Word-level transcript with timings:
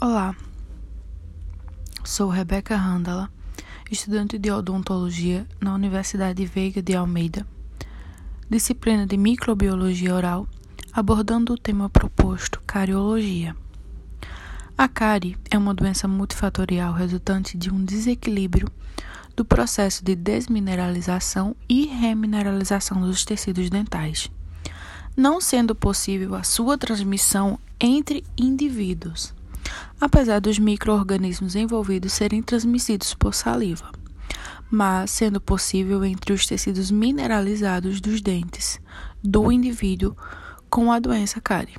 Olá, 0.00 0.34
sou 2.02 2.28
Rebeca 2.28 2.74
Randala, 2.76 3.30
estudante 3.88 4.36
de 4.38 4.50
odontologia 4.50 5.46
na 5.60 5.74
Universidade 5.74 6.44
Veiga 6.46 6.82
de 6.82 6.96
Almeida, 6.96 7.46
disciplina 8.48 9.06
de 9.06 9.16
microbiologia 9.16 10.12
oral, 10.12 10.48
abordando 10.92 11.52
o 11.52 11.58
tema 11.58 11.88
proposto 11.90 12.60
cariologia. 12.66 13.54
A 14.76 14.88
cárie 14.88 15.36
é 15.50 15.58
uma 15.58 15.74
doença 15.74 16.08
multifatorial 16.08 16.94
resultante 16.94 17.56
de 17.56 17.70
um 17.70 17.84
desequilíbrio 17.84 18.68
do 19.36 19.44
processo 19.44 20.02
de 20.04 20.16
desmineralização 20.16 21.54
e 21.68 21.86
remineralização 21.86 23.02
dos 23.02 23.24
tecidos 23.24 23.70
dentais, 23.70 24.28
não 25.14 25.40
sendo 25.40 25.76
possível 25.76 26.34
a 26.34 26.42
sua 26.42 26.76
transmissão 26.78 27.58
entre 27.78 28.24
indivíduos 28.36 29.34
apesar 30.02 30.40
dos 30.40 30.58
microorganismos 30.58 31.54
envolvidos 31.54 32.12
serem 32.12 32.42
transmitidos 32.42 33.14
por 33.14 33.32
saliva, 33.32 33.88
mas 34.68 35.12
sendo 35.12 35.40
possível 35.40 36.04
entre 36.04 36.32
os 36.32 36.44
tecidos 36.44 36.90
mineralizados 36.90 38.00
dos 38.00 38.20
dentes 38.20 38.80
do 39.22 39.52
indivíduo 39.52 40.16
com 40.68 40.90
a 40.90 40.98
doença 40.98 41.40
cárie. 41.40 41.76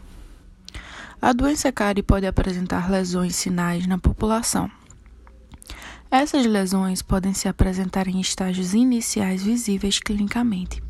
A 1.22 1.34
doença 1.34 1.70
cárie 1.70 2.02
pode 2.02 2.26
apresentar 2.26 2.90
lesões 2.90 3.36
sinais 3.36 3.86
na 3.86 3.98
população. 3.98 4.72
Essas 6.10 6.46
lesões 6.46 7.02
podem 7.02 7.34
se 7.34 7.50
apresentar 7.50 8.08
em 8.08 8.22
estágios 8.22 8.74
iniciais 8.74 9.44
visíveis 9.44 10.00
clinicamente. 10.00 10.82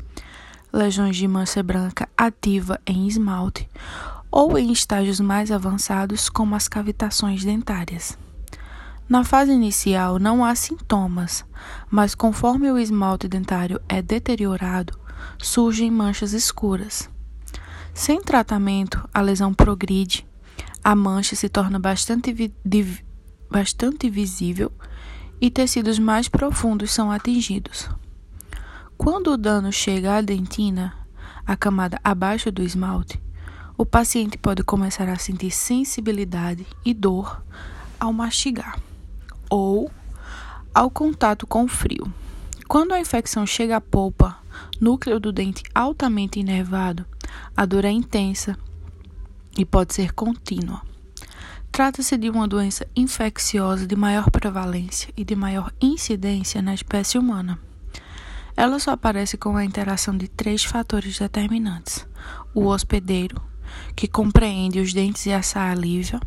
Lesões 0.72 1.16
de 1.16 1.26
mancha 1.26 1.64
branca 1.64 2.08
ativa 2.16 2.80
em 2.86 3.08
esmalte 3.08 3.68
ou 4.36 4.58
em 4.58 4.72
estágios 4.72 5.20
mais 5.20 5.52
avançados, 5.52 6.28
como 6.28 6.56
as 6.56 6.66
cavitações 6.66 7.44
dentárias. 7.44 8.18
Na 9.08 9.22
fase 9.22 9.52
inicial 9.52 10.18
não 10.18 10.44
há 10.44 10.56
sintomas, 10.56 11.44
mas 11.88 12.16
conforme 12.16 12.68
o 12.68 12.76
esmalte 12.76 13.28
dentário 13.28 13.80
é 13.88 14.02
deteriorado, 14.02 14.98
surgem 15.38 15.88
manchas 15.88 16.32
escuras. 16.32 17.08
Sem 17.94 18.20
tratamento, 18.20 19.08
a 19.14 19.20
lesão 19.20 19.54
progride, 19.54 20.26
a 20.82 20.96
mancha 20.96 21.36
se 21.36 21.48
torna 21.48 21.78
bastante, 21.78 22.32
vi 22.32 22.52
bastante 23.48 24.10
visível 24.10 24.72
e 25.40 25.48
tecidos 25.48 25.96
mais 25.96 26.26
profundos 26.26 26.90
são 26.90 27.08
atingidos. 27.08 27.88
Quando 28.98 29.28
o 29.28 29.36
dano 29.36 29.70
chega 29.70 30.16
à 30.16 30.20
dentina, 30.20 30.92
a 31.46 31.56
camada 31.56 32.00
abaixo 32.02 32.50
do 32.50 32.64
esmalte, 32.64 33.22
o 33.76 33.84
paciente 33.84 34.38
pode 34.38 34.62
começar 34.62 35.08
a 35.08 35.18
sentir 35.18 35.50
sensibilidade 35.50 36.66
e 36.84 36.94
dor 36.94 37.42
ao 37.98 38.12
mastigar 38.12 38.78
ou 39.50 39.90
ao 40.72 40.90
contato 40.90 41.46
com 41.46 41.64
o 41.64 41.68
frio. 41.68 42.12
Quando 42.68 42.92
a 42.92 43.00
infecção 43.00 43.46
chega 43.46 43.76
à 43.76 43.80
polpa, 43.80 44.38
núcleo 44.80 45.18
do 45.18 45.32
dente 45.32 45.62
altamente 45.74 46.38
inervado, 46.38 47.04
a 47.56 47.66
dor 47.66 47.84
é 47.84 47.90
intensa 47.90 48.56
e 49.56 49.64
pode 49.64 49.94
ser 49.94 50.12
contínua. 50.12 50.82
Trata-se 51.70 52.16
de 52.16 52.30
uma 52.30 52.46
doença 52.46 52.86
infecciosa 52.94 53.86
de 53.86 53.96
maior 53.96 54.30
prevalência 54.30 55.12
e 55.16 55.24
de 55.24 55.34
maior 55.34 55.72
incidência 55.80 56.62
na 56.62 56.72
espécie 56.72 57.18
humana. 57.18 57.58
Ela 58.56 58.78
só 58.78 58.92
aparece 58.92 59.36
com 59.36 59.56
a 59.56 59.64
interação 59.64 60.16
de 60.16 60.28
três 60.28 60.62
fatores 60.62 61.18
determinantes: 61.18 62.06
o 62.54 62.66
hospedeiro, 62.66 63.42
que 63.94 64.08
compreende 64.08 64.80
os 64.80 64.92
dentes 64.92 65.26
e 65.26 65.32
a 65.32 65.42
saliva, 65.42 66.20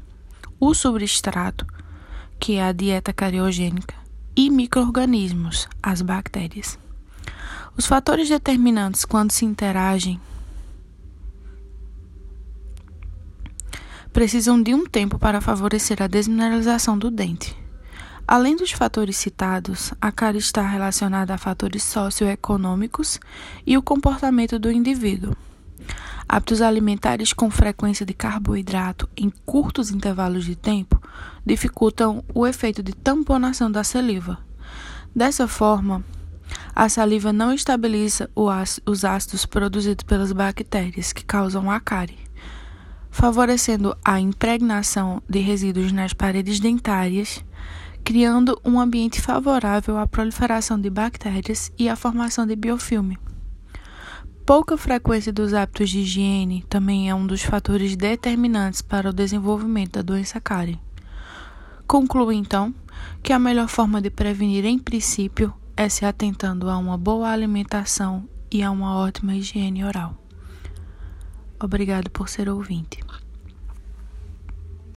o 0.59 0.73
substrato, 0.73 1.65
que 2.39 2.55
é 2.55 2.63
a 2.63 2.71
dieta 2.71 3.13
cariogênica, 3.13 3.95
e 4.35 4.49
microorganismos, 4.49 5.67
as 5.81 6.01
bactérias. 6.01 6.77
Os 7.75 7.85
fatores 7.85 8.29
determinantes 8.29 9.05
quando 9.05 9.31
se 9.31 9.45
interagem 9.45 10.19
precisam 14.11 14.59
de 14.61 14.73
um 14.73 14.83
tempo 14.83 15.19
para 15.19 15.41
favorecer 15.41 16.01
a 16.01 16.07
desmineralização 16.07 16.97
do 16.97 17.11
dente. 17.11 17.55
Além 18.27 18.55
dos 18.55 18.71
fatores 18.71 19.15
citados, 19.15 19.93
a 20.01 20.11
cárie 20.11 20.39
está 20.39 20.61
relacionada 20.61 21.33
a 21.33 21.37
fatores 21.37 21.83
socioeconômicos 21.83 23.19
e 23.65 23.77
o 23.77 23.81
comportamento 23.81 24.59
do 24.59 24.71
indivíduo. 24.71 25.35
Hábitos 26.29 26.61
alimentares 26.61 27.31
com 27.31 27.49
frequência 27.49 28.05
de 28.05 28.13
carboidrato 28.13 29.09
em 29.15 29.29
curtos 29.45 29.91
intervalos 29.91 30.43
de 30.43 30.55
tempo 30.55 31.01
dificultam 31.45 32.23
o 32.33 32.45
efeito 32.45 32.83
de 32.83 32.93
tamponação 32.93 33.71
da 33.71 33.83
saliva. 33.83 34.37
Dessa 35.15 35.47
forma, 35.47 36.03
a 36.75 36.89
saliva 36.89 37.31
não 37.31 37.53
estabiliza 37.53 38.29
os 38.85 39.05
ácidos 39.05 39.45
produzidos 39.45 40.03
pelas 40.03 40.31
bactérias 40.31 41.13
que 41.13 41.25
causam 41.25 41.71
a 41.71 41.79
cárie, 41.79 42.19
favorecendo 43.09 43.97
a 44.03 44.19
impregnação 44.19 45.23
de 45.29 45.39
resíduos 45.39 45.91
nas 45.91 46.13
paredes 46.13 46.59
dentárias, 46.59 47.43
criando 48.03 48.59
um 48.63 48.79
ambiente 48.79 49.19
favorável 49.21 49.97
à 49.97 50.05
proliferação 50.05 50.79
de 50.79 50.89
bactérias 50.89 51.71
e 51.77 51.89
à 51.89 51.95
formação 51.95 52.45
de 52.45 52.55
biofilme. 52.55 53.17
Pouca 54.47 54.77
frequência 54.77 55.33
dos 55.33 55.53
hábitos 55.53 55.89
de 55.89 55.99
higiene 55.99 56.63
também 56.69 57.09
é 57.09 57.13
um 57.13 57.27
dos 57.27 57.43
fatores 57.43 57.97
determinantes 57.97 58.81
para 58.81 59.09
o 59.09 59.13
desenvolvimento 59.13 59.95
da 59.95 60.01
doença 60.01 60.39
cárie. 60.39 60.79
Concluo 61.85 62.31
então 62.31 62.73
que 63.21 63.33
a 63.33 63.39
melhor 63.39 63.67
forma 63.67 64.01
de 64.01 64.09
prevenir, 64.09 64.63
em 64.63 64.79
princípio, 64.79 65.53
é 65.75 65.89
se 65.89 66.05
atentando 66.05 66.69
a 66.69 66.77
uma 66.77 66.97
boa 66.97 67.29
alimentação 67.29 68.23
e 68.49 68.63
a 68.63 68.71
uma 68.71 68.95
ótima 68.95 69.35
higiene 69.35 69.83
oral. 69.83 70.15
Obrigado 71.61 72.09
por 72.09 72.29
ser 72.29 72.47
ouvinte. 72.47 72.99